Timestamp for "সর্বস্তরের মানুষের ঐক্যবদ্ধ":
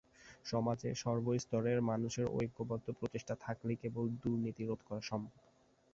0.95-2.87